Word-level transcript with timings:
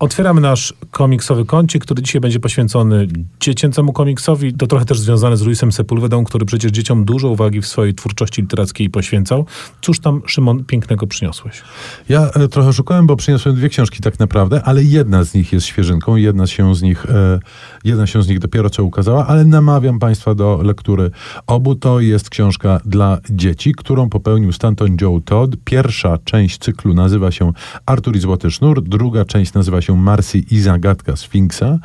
Otwieramy 0.00 0.40
nasz 0.40 0.74
komiksowy 0.90 1.44
kącik, 1.44 1.84
który 1.84 2.02
dzisiaj 2.02 2.20
będzie 2.20 2.40
poświęcony 2.40 3.08
dziecięcemu 3.40 3.92
komiksowi. 3.92 4.54
To 4.54 4.66
trochę 4.66 4.84
też 4.84 5.00
związane 5.00 5.36
z 5.36 5.42
Luisem 5.42 5.72
Sepulvedą, 5.72 6.24
który 6.24 6.46
przecież 6.46 6.72
dzieciom 6.72 7.04
dużo 7.04 7.28
uwagi 7.28 7.60
w 7.60 7.66
swojej 7.66 7.94
twórczości 7.94 8.42
literackiej 8.42 8.90
poświęcał. 8.90 9.46
Cóż 9.80 10.00
tam, 10.00 10.22
Szymon, 10.26 10.64
pięknego 10.64 11.06
przyniosłeś? 11.06 11.62
Ja 12.08 12.30
e, 12.30 12.48
trochę 12.48 12.72
szukałem, 12.72 13.06
bo 13.06 13.16
przyniosłem 13.16 13.54
dwie 13.54 13.68
książki 13.68 14.00
tak 14.00 14.18
naprawdę, 14.18 14.62
ale 14.64 14.82
jedna 14.82 15.24
z 15.24 15.34
nich 15.34 15.52
jest 15.52 15.66
świeżynką, 15.66 16.16
jedna 16.16 16.46
się 16.46 16.74
z 16.74 16.82
nich, 16.82 17.06
e, 17.06 17.40
jedna 17.84 18.06
się 18.06 18.22
z 18.22 18.28
nich 18.28 18.38
dopiero 18.38 18.70
co 18.70 18.84
ukazała, 18.84 19.26
ale 19.26 19.44
namawiam 19.44 19.98
Państwa 19.98 20.34
do 20.34 20.60
lektury 20.62 21.10
obu. 21.46 21.74
To 21.74 22.00
jest 22.00 22.30
książka 22.30 22.80
dla 22.84 23.18
dzieci, 23.30 23.72
którą 23.72 24.08
popełnił 24.08 24.52
Stanton 24.52 24.96
Joe 25.00 25.20
Todd. 25.24 25.56
Pierwsza 25.64 26.18
część 26.24 26.58
cyklu 26.58 26.94
nazywa 26.94 27.30
się 27.30 27.52
Artur 27.86 28.16
i 28.16 28.20
Złoty 28.20 28.50
Sznur, 28.50 28.82
druga 28.82 29.24
część 29.24 29.52
nazywa 29.52 29.82
się 29.82 29.89
Marcy 29.96 30.38
i 30.38 30.60
Zagadka 30.60 31.16
Sfinksa, 31.16 31.78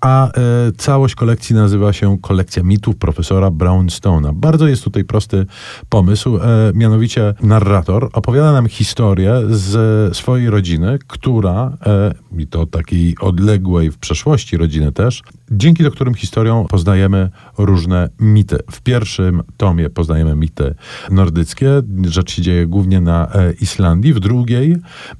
a 0.00 0.28
e, 0.28 0.32
całość 0.76 1.14
kolekcji 1.14 1.54
nazywa 1.54 1.92
się 1.92 2.18
Kolekcja 2.22 2.62
mitów 2.62 2.96
profesora 2.96 3.50
Brownstone'a. 3.50 4.34
Bardzo 4.34 4.68
jest 4.68 4.84
tutaj 4.84 5.04
prosty 5.04 5.46
pomysł, 5.88 6.36
e, 6.36 6.40
mianowicie 6.74 7.34
narrator 7.42 8.10
opowiada 8.12 8.52
nam 8.52 8.68
historię 8.68 9.42
z 9.50 10.16
swojej 10.16 10.50
rodziny, 10.50 10.98
która, 11.06 11.76
e, 11.86 12.14
i 12.38 12.46
to 12.46 12.66
takiej 12.66 13.16
odległej 13.20 13.90
w 13.90 13.98
przeszłości 13.98 14.56
rodziny 14.56 14.92
też, 14.92 15.22
dzięki 15.50 15.84
którym 15.90 16.14
historią 16.14 16.66
poznajemy 16.68 17.30
różne 17.58 18.08
mity. 18.20 18.58
W 18.70 18.80
pierwszym 18.80 19.42
tomie 19.56 19.90
poznajemy 19.90 20.36
mity 20.36 20.74
nordyckie, 21.10 21.82
rzecz 22.06 22.32
się 22.32 22.42
dzieje 22.42 22.66
głównie 22.66 23.00
na 23.00 23.32
e, 23.32 23.52
Islandii. 23.52 24.12
W 24.12 24.20
drugiej 24.20 24.76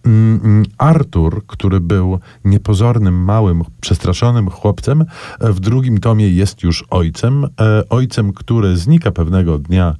mm, 0.07 0.65
Artur, 0.79 1.47
który 1.47 1.81
był 1.81 2.21
niepozornym, 2.45 3.25
małym, 3.25 3.63
przestraszonym 3.81 4.51
chłopcem, 4.51 5.05
e, 5.41 5.53
w 5.53 5.61
drugim 5.61 5.99
tomie 5.99 6.29
jest 6.29 6.63
już 6.63 6.85
ojcem. 6.91 7.45
E, 7.45 7.49
ojcem, 7.89 8.33
który 8.33 8.77
znika 8.77 9.11
pewnego 9.11 9.59
dnia, 9.59 9.97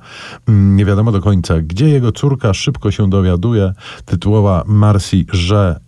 mm, 0.49 0.77
nie 0.77 0.85
wiadomo 0.85 1.13
do 1.13 1.21
końca, 1.21 1.61
gdzie 1.61 1.89
jego 1.89 2.13
córka 2.13 2.55
szybko 2.55 2.91
się 2.91 3.11
dowiaduje, 3.11 3.73
tytułowa 4.05 4.65
Marsi, 4.67 5.27
że 5.33 5.81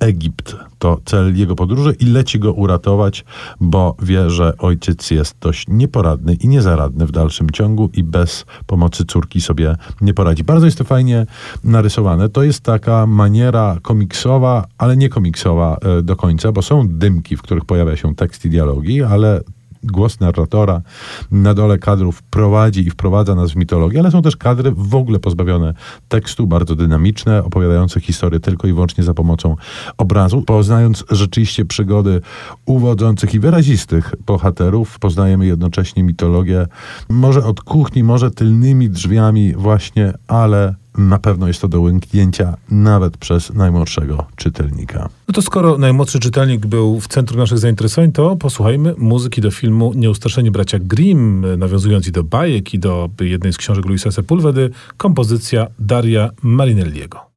Egipt 0.00 0.56
to 0.86 1.00
cel 1.04 1.36
jego 1.36 1.56
podróży 1.56 1.96
i 2.00 2.04
leci 2.04 2.38
go 2.38 2.52
uratować, 2.52 3.24
bo 3.60 3.96
wie, 4.02 4.30
że 4.30 4.56
ojciec 4.58 5.10
jest 5.10 5.36
dość 5.40 5.64
nieporadny 5.68 6.34
i 6.34 6.48
niezaradny 6.48 7.06
w 7.06 7.12
dalszym 7.12 7.50
ciągu 7.50 7.90
i 7.92 8.04
bez 8.04 8.44
pomocy 8.66 9.04
córki 9.04 9.40
sobie 9.40 9.76
nie 10.00 10.14
poradzi. 10.14 10.44
Bardzo 10.44 10.66
jest 10.66 10.78
to 10.78 10.84
fajnie 10.84 11.26
narysowane. 11.64 12.28
To 12.28 12.42
jest 12.42 12.60
taka 12.60 13.06
maniera 13.06 13.78
komiksowa, 13.82 14.66
ale 14.78 14.96
nie 14.96 15.08
komiksowa 15.08 15.76
e, 15.76 16.02
do 16.02 16.16
końca, 16.16 16.52
bo 16.52 16.62
są 16.62 16.88
dymki, 16.88 17.36
w 17.36 17.42
których 17.42 17.64
pojawia 17.64 17.96
się 17.96 18.14
tekst 18.14 18.44
i 18.44 18.50
dialogi, 18.50 19.02
ale 19.02 19.40
głos 19.86 20.20
narratora 20.20 20.82
na 21.30 21.54
dole 21.54 21.78
kadrów 21.78 22.22
prowadzi 22.22 22.86
i 22.86 22.90
wprowadza 22.90 23.34
nas 23.34 23.50
w 23.50 23.56
mitologię, 23.56 24.00
ale 24.00 24.10
są 24.10 24.22
też 24.22 24.36
kadry 24.36 24.72
w 24.76 24.94
ogóle 24.94 25.18
pozbawione 25.18 25.74
tekstu, 26.08 26.46
bardzo 26.46 26.74
dynamiczne, 26.76 27.44
opowiadające 27.44 28.00
historię 28.00 28.40
tylko 28.40 28.68
i 28.68 28.72
wyłącznie 28.72 29.04
za 29.04 29.14
pomocą 29.14 29.56
obrazu. 29.98 30.42
Poznając 30.42 31.04
rzeczywiście 31.10 31.64
przygody 31.64 32.20
uwodzących 32.66 33.34
i 33.34 33.40
wyrazistych 33.40 34.14
bohaterów, 34.26 34.98
poznajemy 34.98 35.46
jednocześnie 35.46 36.02
mitologię, 36.02 36.66
może 37.08 37.44
od 37.44 37.60
kuchni, 37.60 38.04
może 38.04 38.30
tylnymi 38.30 38.90
drzwiami 38.90 39.54
właśnie, 39.56 40.12
ale 40.28 40.74
na 40.98 41.18
pewno 41.18 41.48
jest 41.48 41.60
to 41.60 41.68
do 41.68 41.80
łyknięcia 41.80 42.56
nawet 42.70 43.16
przez 43.16 43.54
najmłodszego 43.54 44.26
czytelnika. 44.36 45.08
No 45.28 45.34
to 45.34 45.42
skoro 45.42 45.78
najmłodszy 45.78 46.20
czytelnik 46.20 46.66
był 46.66 47.00
w 47.00 47.08
centrum 47.08 47.38
naszych 47.38 47.58
zainteresowań, 47.58 48.12
to 48.12 48.36
posłuchajmy 48.36 48.94
muzyki 48.98 49.40
do 49.40 49.50
filmu 49.50 49.92
Nieustraszeni 49.94 50.50
bracia 50.50 50.78
Grimm, 50.80 51.58
nawiązując 51.58 52.08
i 52.08 52.12
do 52.12 52.24
bajek, 52.24 52.74
i 52.74 52.78
do 52.78 53.10
jednej 53.20 53.52
z 53.52 53.56
książek 53.56 53.86
Luisa 53.86 54.10
Sepulvedy, 54.10 54.70
kompozycja 54.96 55.66
Daria 55.78 56.30
Marinelliego. 56.42 57.20